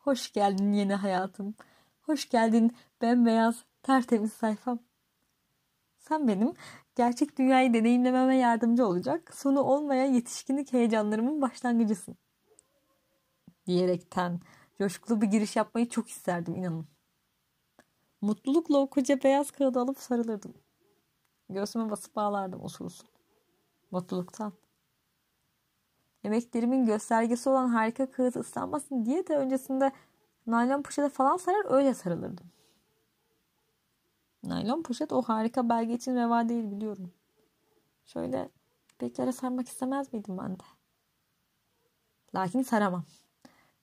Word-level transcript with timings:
Hoş 0.00 0.32
geldin 0.32 0.72
yeni 0.72 0.94
hayatım. 0.94 1.54
Hoş 2.02 2.28
geldin 2.28 2.76
bembeyaz, 3.02 3.64
tertemiz 3.82 4.32
sayfam. 4.32 4.78
Sen 5.98 6.28
benim 6.28 6.52
gerçek 6.96 7.38
dünyayı 7.38 7.74
deneyimlememe 7.74 8.36
yardımcı 8.36 8.86
olacak, 8.86 9.34
sonu 9.34 9.60
olmayan 9.60 10.12
yetişkinlik 10.12 10.72
heyecanlarımın 10.72 11.42
başlangıcısın. 11.42 12.16
Diyerekten 13.66 14.40
coşkulu 14.78 15.20
bir 15.20 15.26
giriş 15.26 15.56
yapmayı 15.56 15.88
çok 15.88 16.08
isterdim 16.08 16.54
inanın. 16.54 16.88
Mutlulukla 18.20 18.78
o 18.78 18.90
koca 18.90 19.22
beyaz 19.22 19.50
kağıdı 19.50 19.80
alıp 19.80 19.98
sarılırdım. 19.98 20.54
Göğsüme 21.48 21.90
basıp 21.90 22.18
ağlardım 22.18 22.64
usul 22.64 22.84
usul. 22.84 23.06
Mutluluktan. 23.90 24.52
Emeklerimin 26.24 26.86
göstergesi 26.86 27.48
olan 27.48 27.68
harika 27.68 28.10
kağıt 28.10 28.36
ıslanmasın 28.36 29.06
diye 29.06 29.26
de 29.26 29.36
öncesinde 29.36 29.92
naylon 30.46 30.82
poşete 30.82 31.08
falan 31.08 31.36
sarar 31.36 31.72
öyle 31.72 31.94
sarılırdım. 31.94 32.46
Naylon 34.42 34.82
poşet 34.82 35.12
o 35.12 35.22
harika 35.22 35.68
belge 35.68 35.94
için 35.94 36.16
reva 36.16 36.48
değil 36.48 36.70
biliyorum. 36.70 37.12
Şöyle 38.04 38.48
beklere 39.00 39.32
sarmak 39.32 39.68
istemez 39.68 40.12
miydim 40.12 40.38
ben 40.38 40.58
de? 40.58 40.62
Lakin 42.34 42.62
saramam. 42.62 43.04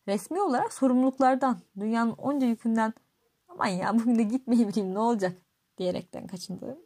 Resmi 0.08 0.42
olarak 0.42 0.74
sorumluluklardan, 0.74 1.60
dünyanın 1.80 2.12
onca 2.12 2.48
yükünden 2.48 2.94
aman 3.48 3.68
ya 3.68 4.00
bugün 4.00 4.20
de 4.20 4.24
gitmeyebileyim 4.24 4.94
ne 4.94 5.00
olacak 5.00 5.42
diyerekten 5.78 6.28
kaçındım. 6.28 6.80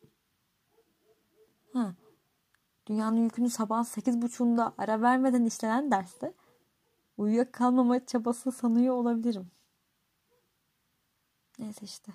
Ha, 1.73 1.95
dünyanın 2.87 3.17
yükünü 3.17 3.49
sabah 3.49 3.83
sekiz 3.83 4.21
buçuğunda 4.21 4.73
ara 4.77 5.01
vermeden 5.01 5.45
işlenen 5.45 5.91
derste 5.91 6.33
uyuyakalmama 7.17 8.05
çabası 8.05 8.51
sanıyor 8.51 8.95
olabilirim. 8.95 9.51
Neyse 11.59 11.85
işte. 11.85 12.11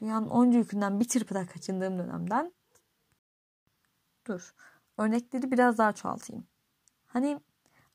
Dünyanın 0.00 0.30
onca 0.30 0.58
yükünden 0.58 1.00
bir 1.00 1.04
çırpıda 1.04 1.46
kaçındığım 1.46 1.98
dönemden 1.98 2.52
dur. 4.26 4.54
Örnekleri 4.98 5.52
biraz 5.52 5.78
daha 5.78 5.92
çoğaltayım. 5.92 6.46
Hani 7.06 7.40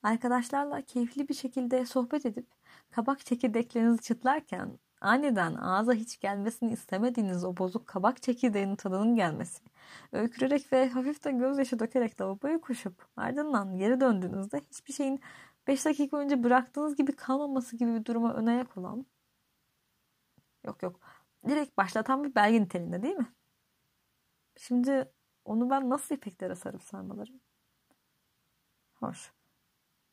arkadaşlarla 0.04 0.82
keyifli 0.82 1.28
bir 1.28 1.34
şekilde 1.34 1.86
sohbet 1.86 2.26
edip 2.26 2.48
kabak 2.92 3.26
çekirdeklerinizi 3.26 4.02
çıtlarken 4.02 4.80
aniden 5.02 5.56
ağza 5.56 5.94
hiç 5.94 6.20
gelmesini 6.20 6.74
istemediğiniz 6.74 7.44
o 7.44 7.58
bozuk 7.58 7.88
kabak 7.88 8.22
çekirdeğinin 8.22 8.76
tadının 8.76 9.16
gelmesi, 9.16 9.64
öykürerek 10.12 10.74
ve 10.74 10.90
hafif 10.90 11.24
de 11.24 11.32
gözyaşı 11.32 11.80
dökerek 11.80 12.22
lavaboyu 12.22 12.62
koşup 12.62 13.08
ardından 13.18 13.78
geri 13.78 14.02
döndüğünüzde 14.02 14.60
hiçbir 14.72 14.94
şeyin 14.94 15.22
5 15.68 15.86
dakika 15.86 16.18
önce 16.18 16.44
bıraktığınız 16.44 16.96
gibi 16.96 17.16
kalmaması 17.16 17.78
gibi 17.78 17.96
bir 17.96 18.06
duruma 18.06 18.34
ön 18.34 18.46
ayak 18.46 18.78
olan 18.78 19.06
yok 20.66 20.84
yok 20.84 21.00
direkt 21.48 21.78
başlatan 21.78 22.24
bir 22.24 22.36
belge 22.36 22.62
niteliğinde 22.62 23.02
değil 23.04 23.16
mi? 23.16 23.34
Şimdi 24.58 25.12
onu 25.46 25.70
ben 25.70 25.90
nasıl 25.90 26.16
ipeklere 26.16 26.56
sarıp 26.56 26.84
sarmalarım? 26.84 27.42
Hoş. 28.94 29.34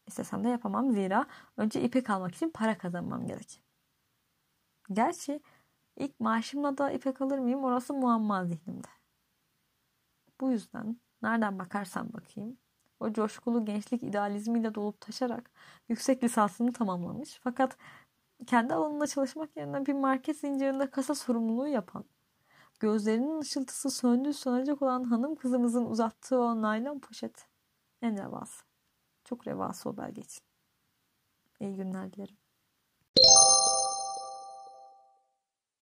İstesem 0.07 0.45
de 0.45 0.49
yapamam 0.49 0.93
zira 0.93 1.27
önce 1.57 1.83
ipek 1.83 2.11
almak 2.11 2.35
için 2.35 2.51
para 2.51 2.79
kazanmam 2.79 3.27
gerek. 3.27 3.66
Gerçi 4.93 5.41
ilk 5.97 6.21
maaşımla 6.21 6.79
da 6.79 6.91
ipek 6.91 7.21
alır 7.21 7.39
mıyım 7.39 7.65
orası 7.65 7.95
muamma 7.95 8.45
zihnimde. 8.45 8.89
Bu 10.41 10.51
yüzden 10.51 10.97
nereden 11.23 11.59
bakarsam 11.59 12.13
bakayım 12.13 12.59
o 13.01 13.13
coşkulu 13.13 13.65
gençlik 13.65 14.03
idealizmiyle 14.03 14.75
dolup 14.75 15.01
taşarak 15.01 15.51
yüksek 15.89 16.25
lisansını 16.25 16.73
tamamlamış 16.73 17.41
fakat 17.43 17.77
kendi 18.47 18.75
alanında 18.75 19.07
çalışmak 19.07 19.57
yerine 19.57 19.87
bir 19.87 19.93
market 19.93 20.37
zincirinde 20.37 20.91
kasa 20.91 21.15
sorumluluğu 21.15 21.69
yapan, 21.69 22.05
gözlerinin 22.81 23.41
ışıltısı 23.41 23.91
söndüğü 23.91 24.33
sönecek 24.33 24.83
olan 24.83 25.05
hanım 25.05 25.37
kızımızın 25.37 25.87
uzattığı 25.87 26.41
o 26.41 26.63
naylon 26.63 26.99
poşet 26.99 27.49
en 28.03 28.19
revası. 28.19 28.65
Çok 29.25 29.47
revası 29.47 29.89
o 29.89 29.97
belge 29.97 30.21
için. 30.21 30.43
İyi 31.61 31.77
günler 31.77 32.13
dilerim. 32.13 32.37